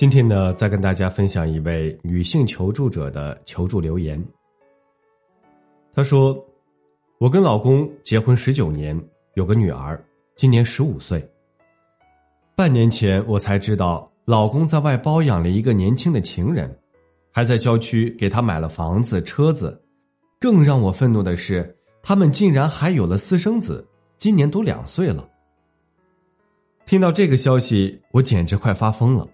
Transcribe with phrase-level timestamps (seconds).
[0.00, 4.18] 今天呢，再跟大家分享一位女性求助者的求助留言。
[5.92, 6.42] 她说
[7.20, 8.98] ：“我跟老公结婚十九年，
[9.34, 10.02] 有个女儿，
[10.36, 11.22] 今年十五岁。
[12.56, 16.74] 半年前我才知道，老公在外包养了一个年轻的情人，
[17.30, 19.78] 还在郊区给他买了房子、车子。
[20.40, 25.28] 更让我愤怒的是，他们竟然还有了私生子，今年都两岁了。
[26.86, 29.28] 听到这个消息，我简直快发疯了。”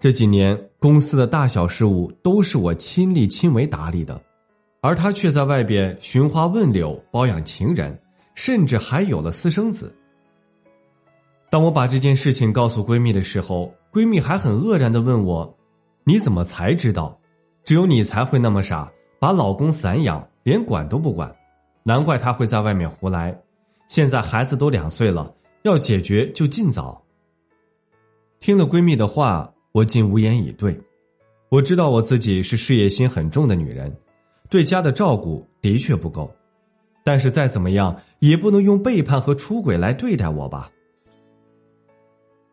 [0.00, 4.20] 这几年公司的大小事务都是我亲力亲为打理的，
[4.80, 8.00] 而他却在外边寻花问柳包养情人，
[8.36, 9.92] 甚至还有了私生子。
[11.50, 15.52] 当我把这件事情告诉闺蜜的时候，闺蜜还很愕然的问我
[16.04, 17.18] ：“你怎么才知道？
[17.64, 21.34] 只有你才会那么傻，把老公散养，连管都不管，
[21.82, 23.36] 难怪他会在外面胡来。
[23.88, 27.02] 现在孩子都两岁了，要解决就尽早。”
[28.38, 29.52] 听了闺蜜的话。
[29.78, 30.76] 我竟无言以对。
[31.50, 33.96] 我知道我自己是事业心很重的女人，
[34.50, 36.28] 对家的照顾的确不够，
[37.04, 40.68] 但是再怎么样也不能用背叛和出轨来对待我吧。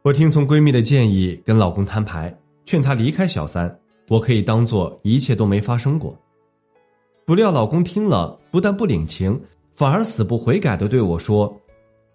[0.04, 2.32] 我听从闺蜜的建议，跟老公摊牌，
[2.64, 3.76] 劝他离开小三，
[4.08, 6.16] 我可以当做一切都没发生过。
[7.26, 9.42] 不料老公听了，不但不领情，
[9.74, 11.52] 反而死不悔改的对我说：“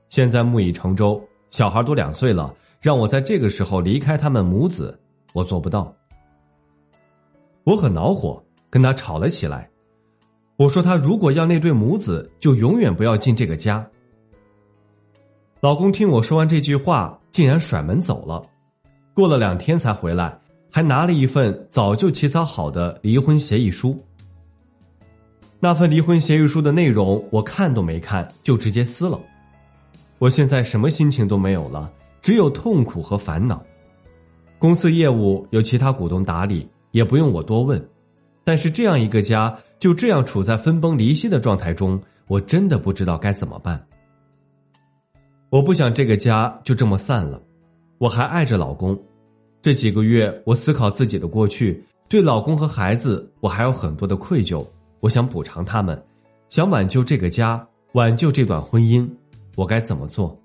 [0.09, 4.99] 现在木已成舟，小孩都两岁了。”让我在这个时候离开他们母子，
[5.35, 5.95] 我做不到。
[7.65, 9.69] 我很恼火，跟他吵了起来。
[10.57, 13.87] 我说他如果要那对母子，就永远不要进这个家。
[15.61, 18.43] 老公听我说完这句话，竟然甩门走了。
[19.13, 20.39] 过了两天才回来，
[20.73, 24.03] 还拿了一份早就起草好的离婚协议书。
[25.59, 29.21] 那份离婚协议书的内容，我看都没看就直接撕了。
[30.19, 31.93] 我现在什么心情都没有了。
[32.23, 33.63] 只有痛苦和烦恼，
[34.59, 37.83] 公司业务有其他股东打理，也不用我多问。
[38.45, 43.81] 但是这样一个家就这样处在分崩离析的状态中，我真的不知道该怎么办。
[45.49, 47.41] 我不想这个家就这么散了，
[47.99, 48.99] 我还爱着老公。
[49.63, 54.67] 这几个月，我思考自己的过去，对老公和孩子，我还有很多的愧疚。
[55.01, 56.03] 我想补偿他们，
[56.49, 59.09] 想挽救这个家，挽救这段婚姻，
[59.57, 60.39] 我该怎么做？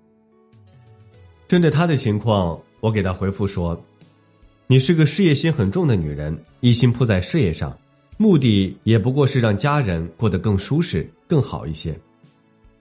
[1.47, 3.79] 针对他的情况，我给他回复说
[4.65, 7.77] ：“你是个事业心很重的女人，一心扑在事业上，
[8.17, 11.95] 目的也不过是让家人过得更舒适、更好一些。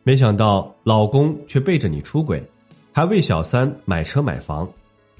[0.02, 2.42] 没想到老公却背着你出轨，
[2.91, 4.66] 还为小三买车买房，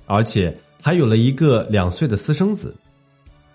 [0.07, 2.75] 而且还有了一个两岁的私生子。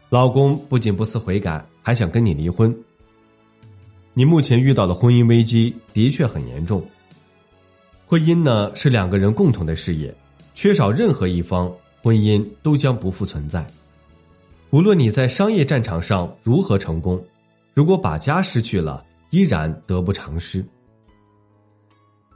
[0.10, 2.76] 老公不仅不思悔改，还想跟你离婚。
[4.14, 6.84] 你目前遇到的婚姻危机的确很严重。”
[8.10, 10.12] 婚姻呢是两个人共同的事业，
[10.56, 11.72] 缺少任何一方，
[12.02, 13.64] 婚姻都将不复存在。
[14.72, 17.24] 无论你在商业战场上如何成功，
[17.76, 20.66] 如果把家失去了，依然得不偿失。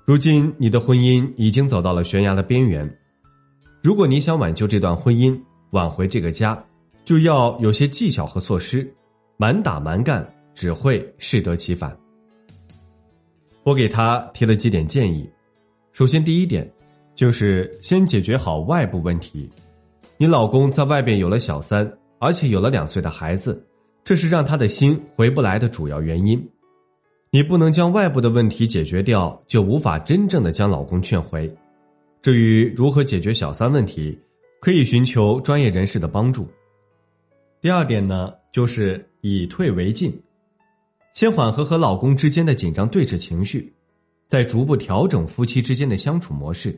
[0.05, 2.87] 如今你的婚姻已经走到了悬崖的边缘，
[3.81, 5.35] 如果你想挽救这段婚姻，
[5.71, 6.63] 挽回这个家，
[7.03, 8.87] 就要有些技巧和措施，
[9.37, 10.23] 满打满干
[10.53, 11.97] 只会适得其反。
[13.63, 15.27] 我给他提了几点建议。
[15.93, 16.67] 首先，第一点，
[17.13, 19.47] 就是先解决好外部问题。
[20.17, 21.87] 你老公在外边有了小三，
[22.17, 23.63] 而且有了两岁的孩子，
[24.03, 26.43] 这是让他的心回不来的主要原因。
[27.29, 31.47] 你不能将外部的问题解决掉，就无法真正的将老公劝回。
[32.23, 34.17] 至于如何解决小三问题，
[34.61, 36.47] 可以寻求专业人士的帮助。
[37.61, 40.19] 第二点呢，就是以退为进，
[41.13, 43.71] 先缓和和老公之间的紧张对峙情绪。
[44.33, 46.75] 在逐步调整夫妻之间的相处模式。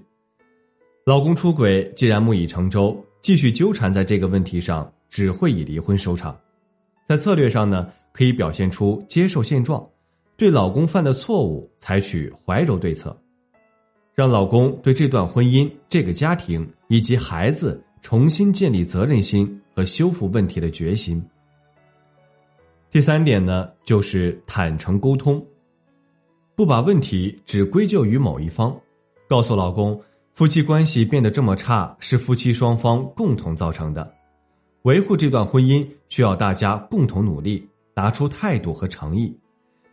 [1.06, 6.38] 老公出轨，既然木已成舟，继续纠缠在这个问题上，只会以离婚收场。
[7.08, 9.88] 在策略上呢，可以表现出接受现状，
[10.36, 13.18] 对老公犯的错误采取怀柔对策，
[14.14, 21.26] 让老公对这段婚姻、这个家庭以及孩子重新建立责任心和修复问题的决心。
[22.92, 25.42] 第三点呢，就是坦诚沟通。
[26.56, 28.74] 不把问题只归咎于某一方，
[29.28, 30.02] 告诉老公，
[30.36, 34.10] 夫妻关系变得这么差是夫妻双方共同造成的。
[34.84, 39.38] 维护这段婚姻需要大家共同努力，拿出态度和诚意，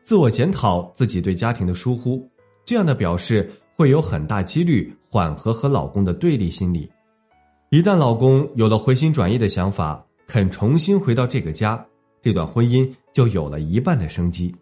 [0.04, 2.24] 自我检讨自己对家庭的疏忽。
[2.64, 6.88] 这样的表示会有很大几率缓和和老公的对立心理。
[7.70, 11.84] 一旦老公有了回心转意的想法，肯重新回到这个家，
[12.20, 14.54] 这段婚姻就有了一半的生机。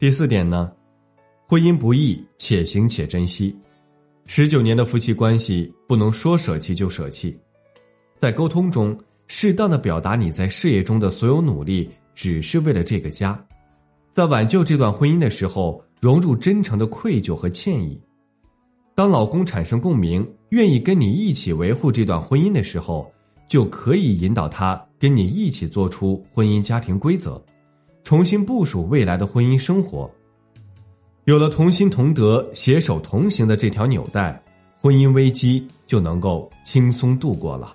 [0.00, 0.72] 第四点呢，
[1.46, 3.54] 婚姻不易，且行且珍惜。
[4.24, 7.38] 十九年的夫妻关系不能说舍弃就舍弃，
[8.16, 13.38] 在沟通中适当的表达你在事业中的所有努力只是为了这个家，
[14.10, 18.00] 在挽救这段婚姻的时候融入真诚的愧疚和歉意。
[18.94, 23.12] 当老公产生共鸣，愿意跟你一起维护这段婚姻的时候，
[23.48, 27.38] 就可以引导他跟你一起做出婚姻家庭规则。
[28.10, 30.10] 重新部署未来的婚姻生活，
[31.26, 34.42] 有了同心同德、携手同行的这条纽带，
[34.80, 37.72] 婚姻危机就能够轻松度过了。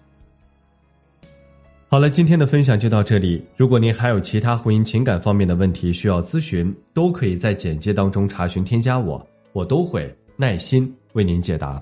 [1.88, 3.42] 好了，今天的分享就到这里。
[3.56, 11.82] 如果您还有其他婚姻情感方面的问题需要咨询，都可以在简介当中查询添加我，我都会耐心为您解答。